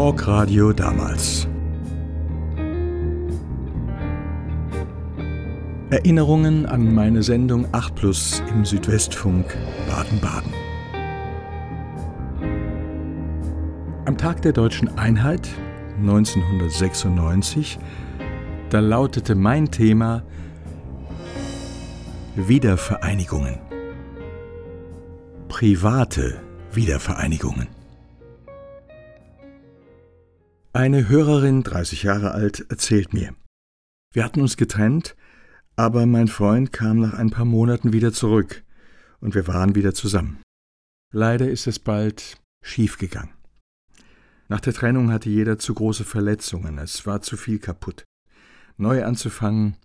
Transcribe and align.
Talkradio 0.00 0.72
damals. 0.72 1.46
Erinnerungen 5.90 6.64
an 6.64 6.94
meine 6.94 7.22
Sendung 7.22 7.66
8 7.72 7.94
Plus 7.96 8.42
im 8.48 8.64
Südwestfunk 8.64 9.54
Baden-Baden. 9.86 10.54
Am 14.06 14.16
Tag 14.16 14.40
der 14.40 14.54
deutschen 14.54 14.88
Einheit 14.96 15.46
1996, 15.98 17.78
da 18.70 18.80
lautete 18.80 19.34
mein 19.34 19.70
Thema 19.70 20.22
Wiedervereinigungen. 22.36 23.58
Private 25.48 26.40
Wiedervereinigungen. 26.72 27.79
Eine 30.72 31.08
Hörerin, 31.08 31.64
30 31.64 32.04
Jahre 32.04 32.30
alt, 32.30 32.64
erzählt 32.70 33.12
mir. 33.12 33.34
Wir 34.14 34.24
hatten 34.24 34.40
uns 34.40 34.56
getrennt, 34.56 35.16
aber 35.74 36.06
mein 36.06 36.28
Freund 36.28 36.72
kam 36.72 37.00
nach 37.00 37.14
ein 37.14 37.30
paar 37.30 37.44
Monaten 37.44 37.92
wieder 37.92 38.12
zurück 38.12 38.62
und 39.18 39.34
wir 39.34 39.48
waren 39.48 39.74
wieder 39.74 39.94
zusammen. 39.94 40.40
Leider 41.12 41.50
ist 41.50 41.66
es 41.66 41.80
bald 41.80 42.40
schiefgegangen. 42.62 43.34
Nach 44.46 44.60
der 44.60 44.72
Trennung 44.72 45.10
hatte 45.10 45.28
jeder 45.28 45.58
zu 45.58 45.74
große 45.74 46.04
Verletzungen, 46.04 46.78
es 46.78 47.04
war 47.04 47.20
zu 47.20 47.36
viel 47.36 47.58
kaputt. 47.58 48.04
Neu 48.76 49.04
anzufangen, 49.04 49.76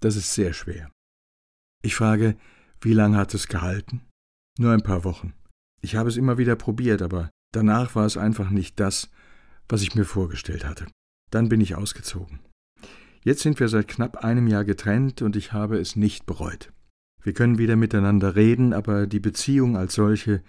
das 0.00 0.16
ist 0.16 0.34
sehr 0.34 0.54
schwer. 0.54 0.90
Ich 1.84 1.94
frage, 1.94 2.36
wie 2.80 2.94
lange 2.94 3.16
hat 3.16 3.32
es 3.32 3.46
gehalten? 3.46 4.02
Nur 4.58 4.72
ein 4.72 4.82
paar 4.82 5.04
Wochen. 5.04 5.34
Ich 5.82 5.94
habe 5.94 6.08
es 6.08 6.16
immer 6.16 6.36
wieder 6.36 6.56
probiert, 6.56 7.00
aber 7.00 7.30
danach 7.52 7.94
war 7.94 8.06
es 8.06 8.16
einfach 8.16 8.50
nicht 8.50 8.80
das, 8.80 9.08
was 9.68 9.82
ich 9.82 9.94
mir 9.94 10.04
vorgestellt 10.04 10.64
hatte. 10.64 10.86
Dann 11.30 11.48
bin 11.48 11.60
ich 11.60 11.74
ausgezogen. 11.74 12.40
Jetzt 13.22 13.42
sind 13.42 13.58
wir 13.58 13.68
seit 13.68 13.88
knapp 13.88 14.18
einem 14.18 14.46
Jahr 14.46 14.64
getrennt 14.64 15.22
und 15.22 15.34
ich 15.34 15.52
habe 15.52 15.78
es 15.78 15.96
nicht 15.96 16.26
bereut. 16.26 16.72
Wir 17.22 17.32
können 17.32 17.58
wieder 17.58 17.74
miteinander 17.74 18.36
reden, 18.36 18.72
aber 18.72 19.08
die 19.08 19.18
Beziehung 19.18 19.76
als 19.76 19.94
solche 19.94 20.42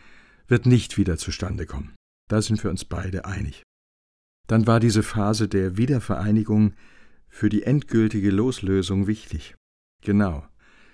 wird 0.48 0.68
nicht 0.68 0.98
wieder 0.98 1.18
zustande 1.18 1.66
kommen. 1.66 1.96
Da 2.30 2.42
sind 2.42 2.64
wir 2.64 2.70
uns 2.70 2.86
beide 2.86 3.26
einig. 3.26 3.64
Dann 4.48 4.68
war 4.68 4.80
diese 4.80 5.02
Phase 5.04 5.48
der 5.48 5.78
Wiedervereinigung 5.78 6.74
für 7.28 7.50
die 7.50 7.64
endgültige 7.64 8.30
Loslösung 8.30 9.08
wichtig. 9.08 9.56
Genau. 10.04 10.48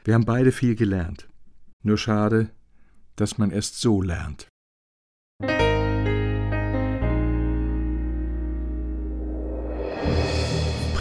Wir 0.05 0.13
haben 0.13 0.25
beide 0.25 0.51
viel 0.51 0.75
gelernt. 0.75 1.29
Nur 1.83 1.97
schade, 1.97 2.49
dass 3.15 3.37
man 3.37 3.51
erst 3.51 3.79
so 3.79 4.01
lernt. 4.01 4.47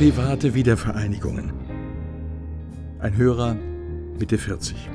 Private 0.02 0.52
Wiedervereinigungen. 0.54 1.52
Ein 2.98 3.16
Hörer 3.16 3.54
Mitte 4.18 4.36
40. 4.36 4.90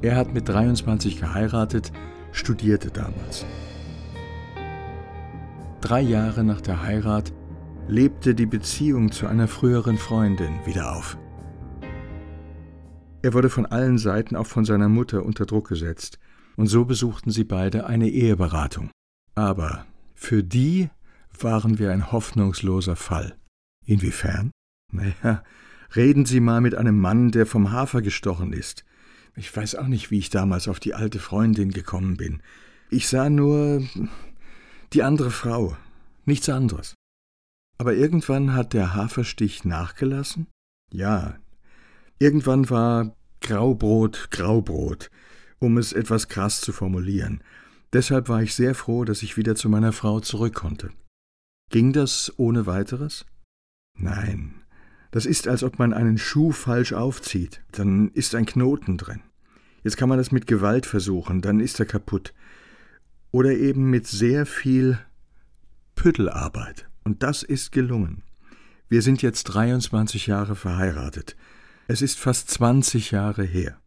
Er 0.00 0.14
hat 0.14 0.32
mit 0.32 0.48
23 0.48 1.18
geheiratet, 1.18 1.90
studierte 2.30 2.92
damals. 2.92 3.44
Drei 5.80 6.02
Jahre 6.02 6.44
nach 6.44 6.60
der 6.60 6.80
Heirat 6.84 7.32
lebte 7.88 8.36
die 8.36 8.46
Beziehung 8.46 9.10
zu 9.10 9.26
einer 9.26 9.48
früheren 9.48 9.98
Freundin 9.98 10.64
wieder 10.64 10.94
auf. 10.94 11.18
Er 13.22 13.34
wurde 13.34 13.50
von 13.50 13.66
allen 13.66 13.98
Seiten, 13.98 14.36
auch 14.36 14.46
von 14.46 14.64
seiner 14.64 14.88
Mutter, 14.88 15.24
unter 15.24 15.46
Druck 15.46 15.66
gesetzt, 15.66 16.20
und 16.56 16.68
so 16.68 16.84
besuchten 16.84 17.32
sie 17.32 17.42
beide 17.42 17.86
eine 17.86 18.08
Eheberatung. 18.08 18.92
Aber 19.34 19.84
für 20.14 20.44
die 20.44 20.90
waren 21.44 21.78
wir 21.78 21.92
ein 21.92 22.12
hoffnungsloser 22.12 22.96
Fall. 22.96 23.36
Inwiefern? 23.84 24.50
Naja, 24.92 25.42
reden 25.94 26.24
Sie 26.24 26.40
mal 26.40 26.60
mit 26.60 26.74
einem 26.74 26.98
Mann, 26.98 27.30
der 27.30 27.46
vom 27.46 27.72
Hafer 27.72 28.02
gestochen 28.02 28.52
ist. 28.52 28.84
Ich 29.36 29.54
weiß 29.54 29.76
auch 29.76 29.86
nicht, 29.86 30.10
wie 30.10 30.18
ich 30.18 30.30
damals 30.30 30.68
auf 30.68 30.80
die 30.80 30.94
alte 30.94 31.18
Freundin 31.20 31.70
gekommen 31.70 32.16
bin. 32.16 32.42
Ich 32.90 33.08
sah 33.08 33.30
nur 33.30 33.82
die 34.92 35.02
andere 35.02 35.30
Frau, 35.30 35.76
nichts 36.24 36.48
anderes. 36.48 36.94
Aber 37.78 37.94
irgendwann 37.94 38.54
hat 38.54 38.72
der 38.72 38.94
Haferstich 38.94 39.64
nachgelassen? 39.64 40.48
Ja. 40.92 41.36
Irgendwann 42.18 42.68
war 42.70 43.14
Graubrot 43.40 44.30
Graubrot, 44.32 45.10
um 45.60 45.78
es 45.78 45.92
etwas 45.92 46.28
krass 46.28 46.60
zu 46.60 46.72
formulieren. 46.72 47.42
Deshalb 47.92 48.28
war 48.28 48.42
ich 48.42 48.54
sehr 48.54 48.74
froh, 48.74 49.04
dass 49.04 49.22
ich 49.22 49.36
wieder 49.36 49.54
zu 49.54 49.68
meiner 49.68 49.92
Frau 49.92 50.20
zurück 50.20 50.54
konnte. 50.54 50.90
Ging 51.70 51.92
das 51.92 52.32
ohne 52.36 52.66
weiteres? 52.66 53.26
Nein. 53.94 54.54
Das 55.10 55.26
ist, 55.26 55.48
als 55.48 55.62
ob 55.62 55.78
man 55.78 55.92
einen 55.92 56.18
Schuh 56.18 56.52
falsch 56.52 56.92
aufzieht. 56.92 57.62
Dann 57.72 58.08
ist 58.08 58.34
ein 58.34 58.46
Knoten 58.46 58.96
drin. 58.96 59.20
Jetzt 59.82 59.96
kann 59.96 60.08
man 60.08 60.18
das 60.18 60.32
mit 60.32 60.46
Gewalt 60.46 60.86
versuchen, 60.86 61.40
dann 61.40 61.60
ist 61.60 61.78
er 61.80 61.86
kaputt. 61.86 62.34
Oder 63.30 63.52
eben 63.52 63.90
mit 63.90 64.06
sehr 64.06 64.46
viel 64.46 64.98
Püttelarbeit. 65.94 66.88
Und 67.04 67.22
das 67.22 67.42
ist 67.42 67.72
gelungen. 67.72 68.22
Wir 68.88 69.02
sind 69.02 69.22
jetzt 69.22 69.44
23 69.44 70.26
Jahre 70.26 70.56
verheiratet. 70.56 71.36
Es 71.86 72.02
ist 72.02 72.18
fast 72.18 72.50
20 72.50 73.10
Jahre 73.10 73.44
her. 73.44 73.78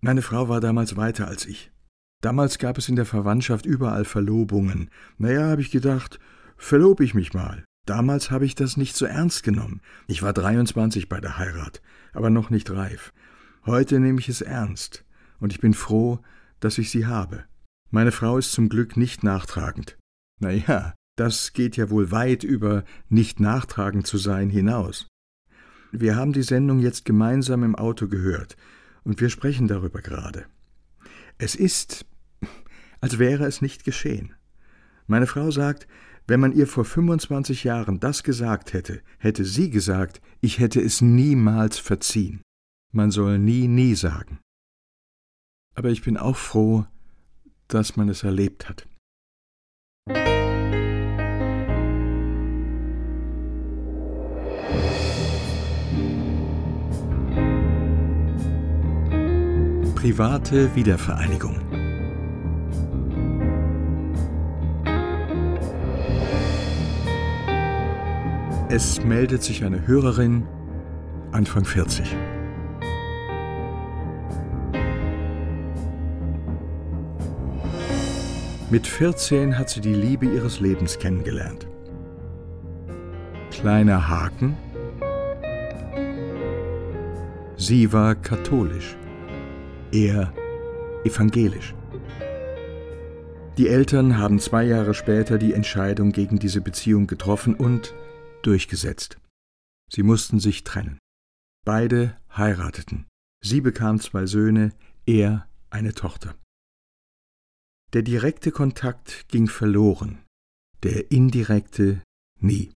Meine 0.00 0.22
Frau 0.22 0.48
war 0.48 0.60
damals 0.60 0.96
weiter 0.96 1.26
als 1.28 1.46
ich. 1.46 1.70
Damals 2.20 2.58
gab 2.58 2.78
es 2.78 2.88
in 2.88 2.96
der 2.96 3.06
Verwandtschaft 3.06 3.66
überall 3.66 4.04
Verlobungen. 4.04 4.90
Naja, 5.18 5.48
habe 5.48 5.60
ich 5.60 5.70
gedacht, 5.70 6.18
verlob 6.56 7.00
ich 7.00 7.14
mich 7.14 7.34
mal. 7.34 7.64
Damals 7.86 8.30
habe 8.30 8.44
ich 8.44 8.54
das 8.54 8.76
nicht 8.76 8.96
so 8.96 9.06
ernst 9.06 9.44
genommen. 9.44 9.80
Ich 10.08 10.22
war 10.22 10.32
23 10.32 11.08
bei 11.08 11.20
der 11.20 11.38
Heirat, 11.38 11.80
aber 12.12 12.30
noch 12.30 12.50
nicht 12.50 12.70
reif. 12.70 13.12
Heute 13.64 14.00
nehme 14.00 14.18
ich 14.18 14.28
es 14.28 14.40
ernst, 14.40 15.04
und 15.38 15.52
ich 15.52 15.60
bin 15.60 15.74
froh, 15.74 16.20
dass 16.60 16.78
ich 16.78 16.90
sie 16.90 17.06
habe. 17.06 17.44
Meine 17.90 18.12
Frau 18.12 18.38
ist 18.38 18.52
zum 18.52 18.68
Glück 18.68 18.96
nicht 18.96 19.22
nachtragend. 19.22 19.96
Na 20.40 20.50
ja, 20.50 20.94
das 21.16 21.52
geht 21.52 21.76
ja 21.76 21.90
wohl 21.90 22.10
weit 22.10 22.42
über 22.42 22.84
nicht 23.08 23.38
nachtragend 23.40 24.06
zu 24.06 24.18
sein 24.18 24.50
hinaus. 24.50 25.06
Wir 25.92 26.16
haben 26.16 26.32
die 26.32 26.42
Sendung 26.42 26.80
jetzt 26.80 27.04
gemeinsam 27.04 27.62
im 27.62 27.76
Auto 27.76 28.08
gehört, 28.08 28.56
und 29.04 29.20
wir 29.20 29.30
sprechen 29.30 29.68
darüber 29.68 30.02
gerade. 30.02 30.46
Es 31.38 31.54
ist, 31.54 32.04
als 33.00 33.18
wäre 33.18 33.46
es 33.46 33.62
nicht 33.62 33.84
geschehen. 33.84 34.34
Meine 35.06 35.26
Frau 35.26 35.50
sagt, 35.52 35.86
wenn 36.26 36.40
man 36.40 36.52
ihr 36.52 36.66
vor 36.66 36.84
25 36.84 37.64
Jahren 37.64 38.00
das 38.00 38.22
gesagt 38.22 38.72
hätte, 38.72 39.00
hätte 39.18 39.44
sie 39.44 39.70
gesagt, 39.70 40.20
ich 40.40 40.58
hätte 40.58 40.80
es 40.80 41.00
niemals 41.00 41.78
verziehen. 41.78 42.42
Man 42.92 43.10
soll 43.10 43.38
nie, 43.38 43.68
nie 43.68 43.94
sagen. 43.94 44.40
Aber 45.74 45.90
ich 45.90 46.02
bin 46.02 46.16
auch 46.16 46.36
froh, 46.36 46.86
dass 47.68 47.96
man 47.96 48.08
es 48.08 48.22
erlebt 48.22 48.68
hat. 48.68 48.88
Private 59.94 60.74
Wiedervereinigung 60.76 61.65
Es 68.68 69.00
meldet 69.04 69.44
sich 69.44 69.64
eine 69.64 69.86
Hörerin, 69.86 70.44
Anfang 71.30 71.64
40. 71.64 72.16
Mit 78.68 78.88
14 78.88 79.56
hat 79.56 79.70
sie 79.70 79.80
die 79.80 79.94
Liebe 79.94 80.26
ihres 80.26 80.58
Lebens 80.58 80.98
kennengelernt. 80.98 81.68
Kleiner 83.52 84.08
Haken. 84.08 84.56
Sie 87.56 87.92
war 87.92 88.16
katholisch, 88.16 88.96
er 89.92 90.32
evangelisch. 91.04 91.72
Die 93.58 93.68
Eltern 93.68 94.18
haben 94.18 94.40
zwei 94.40 94.64
Jahre 94.64 94.92
später 94.92 95.38
die 95.38 95.54
Entscheidung 95.54 96.10
gegen 96.10 96.40
diese 96.40 96.60
Beziehung 96.60 97.06
getroffen 97.06 97.54
und 97.54 97.94
durchgesetzt. 98.42 99.18
Sie 99.90 100.02
mussten 100.02 100.40
sich 100.40 100.64
trennen. 100.64 100.98
Beide 101.64 102.16
heirateten. 102.36 103.06
Sie 103.42 103.60
bekam 103.60 104.00
zwei 104.00 104.26
Söhne, 104.26 104.72
er 105.06 105.48
eine 105.70 105.94
Tochter. 105.94 106.36
Der 107.92 108.02
direkte 108.02 108.50
Kontakt 108.50 109.28
ging 109.28 109.48
verloren, 109.48 110.18
der 110.82 111.10
indirekte 111.10 112.02
nie. 112.40 112.72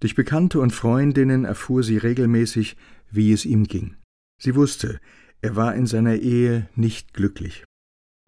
Durch 0.00 0.14
Bekannte 0.14 0.60
und 0.60 0.72
Freundinnen 0.72 1.44
erfuhr 1.44 1.82
sie 1.82 1.96
regelmäßig, 1.96 2.76
wie 3.10 3.32
es 3.32 3.44
ihm 3.44 3.64
ging. 3.64 3.96
Sie 4.40 4.54
wusste, 4.54 5.00
er 5.40 5.56
war 5.56 5.74
in 5.74 5.86
seiner 5.86 6.16
Ehe 6.16 6.68
nicht 6.74 7.14
glücklich. 7.14 7.64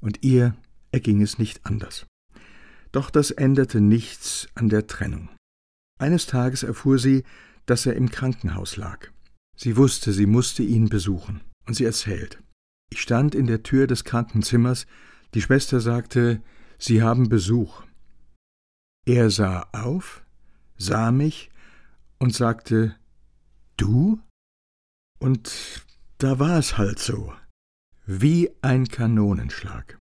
Und 0.01 0.23
ihr 0.23 0.57
erging 0.93 1.23
es 1.23 1.39
nicht 1.39 1.65
anders. 1.65 2.07
Doch 2.93 3.11
das 3.11 3.31
änderte 3.31 3.81
nichts 3.81 4.49
an 4.55 4.69
der 4.69 4.87
Trennung. 4.87 5.29
Eines 5.99 6.27
Tages 6.27 6.63
erfuhr 6.63 6.99
sie, 6.99 7.25
dass 7.67 7.87
er 7.87 7.95
im 7.95 8.11
Krankenhaus 8.11 8.77
lag. 8.77 9.09
Sie 9.57 9.77
wusste, 9.77 10.13
sie 10.13 10.27
musste 10.27 10.63
ihn 10.63 10.89
besuchen, 10.89 11.41
und 11.67 11.75
sie 11.75 11.85
erzählt. 11.85 12.43
Ich 12.91 13.01
stand 13.01 13.35
in 13.35 13.47
der 13.47 13.63
Tür 13.63 13.87
des 13.87 14.05
Krankenzimmers, 14.05 14.87
die 15.35 15.43
Schwester 15.43 15.81
sagte, 15.81 16.43
Sie 16.79 17.03
haben 17.03 17.29
Besuch. 17.29 17.85
Er 19.07 19.31
sah 19.31 19.69
auf, 19.73 20.25
sah 20.77 21.11
mich 21.11 21.51
und 22.19 22.35
sagte, 22.35 22.97
Du? 23.77 24.21
Und 25.19 25.85
da 26.19 26.39
war 26.39 26.59
es 26.59 26.77
halt 26.79 26.99
so, 26.99 27.33
wie 28.07 28.51
ein 28.63 28.87
Kanonenschlag. 28.87 29.99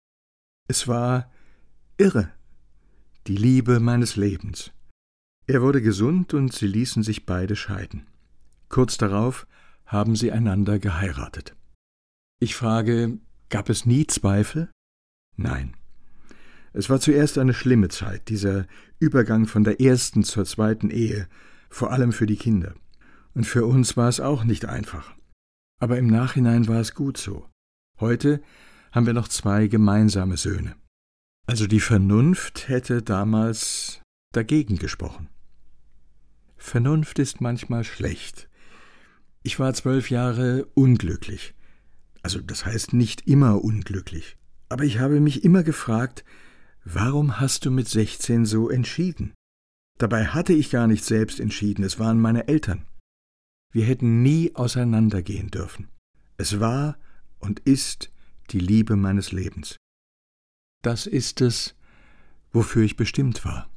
Es 0.67 0.87
war 0.87 1.31
irre, 1.97 2.31
die 3.27 3.37
Liebe 3.37 3.79
meines 3.79 4.15
Lebens. 4.15 4.71
Er 5.45 5.61
wurde 5.61 5.81
gesund 5.81 6.33
und 6.33 6.53
sie 6.53 6.67
ließen 6.67 7.03
sich 7.03 7.25
beide 7.25 7.55
scheiden. 7.55 8.07
Kurz 8.69 8.97
darauf 8.97 9.45
haben 9.85 10.15
sie 10.15 10.31
einander 10.31 10.79
geheiratet. 10.79 11.55
Ich 12.39 12.55
frage, 12.55 13.19
gab 13.49 13.69
es 13.69 13.85
nie 13.85 14.07
Zweifel? 14.07 14.71
Nein. 15.35 15.75
Es 16.71 16.89
war 16.89 16.99
zuerst 16.99 17.37
eine 17.37 17.53
schlimme 17.53 17.89
Zeit, 17.89 18.29
dieser 18.29 18.65
Übergang 18.99 19.45
von 19.45 19.63
der 19.63 19.79
ersten 19.79 20.23
zur 20.23 20.45
zweiten 20.45 20.89
Ehe, 20.89 21.27
vor 21.69 21.91
allem 21.91 22.11
für 22.13 22.25
die 22.25 22.37
Kinder. 22.37 22.73
Und 23.33 23.45
für 23.45 23.65
uns 23.65 23.95
war 23.97 24.09
es 24.09 24.19
auch 24.19 24.43
nicht 24.43 24.65
einfach. 24.65 25.13
Aber 25.79 25.97
im 25.97 26.07
Nachhinein 26.07 26.67
war 26.67 26.79
es 26.79 26.95
gut 26.95 27.17
so. 27.17 27.49
Heute 27.99 28.41
haben 28.91 29.05
wir 29.05 29.13
noch 29.13 29.27
zwei 29.27 29.67
gemeinsame 29.67 30.37
Söhne. 30.37 30.75
Also 31.45 31.67
die 31.67 31.79
Vernunft 31.79 32.69
hätte 32.69 33.01
damals 33.01 34.02
dagegen 34.33 34.77
gesprochen. 34.77 35.29
Vernunft 36.57 37.19
ist 37.19 37.39
manchmal 37.39 37.83
schlecht. 37.83 38.49
Ich 39.41 39.59
war 39.59 39.73
zwölf 39.73 40.09
Jahre 40.09 40.65
unglücklich. 40.73 41.53
Also 42.21 42.39
das 42.39 42.65
heißt 42.65 42.93
nicht 42.93 43.27
immer 43.27 43.63
unglücklich. 43.63 44.37
Aber 44.69 44.83
ich 44.83 44.99
habe 44.99 45.19
mich 45.19 45.43
immer 45.43 45.63
gefragt, 45.63 46.23
warum 46.85 47.39
hast 47.39 47.65
du 47.65 47.71
mit 47.71 47.87
sechzehn 47.87 48.45
so 48.45 48.69
entschieden? 48.69 49.33
Dabei 49.99 50.27
hatte 50.27 50.53
ich 50.53 50.69
gar 50.69 50.87
nicht 50.87 51.03
selbst 51.03 51.39
entschieden, 51.39 51.83
es 51.83 51.99
waren 51.99 52.19
meine 52.19 52.47
Eltern. 52.47 52.85
Wir 53.71 53.85
hätten 53.85 54.21
nie 54.21 54.55
auseinandergehen 54.55 55.49
dürfen. 55.49 55.89
Es 56.37 56.59
war 56.59 56.97
und 57.39 57.59
ist 57.59 58.11
die 58.49 58.59
Liebe 58.59 58.95
meines 58.95 59.31
Lebens. 59.31 59.77
Das 60.81 61.05
ist 61.07 61.41
es, 61.41 61.75
wofür 62.51 62.83
ich 62.83 62.95
bestimmt 62.95 63.45
war. 63.45 63.69